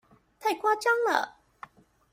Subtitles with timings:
[0.39, 1.35] 太誇張了！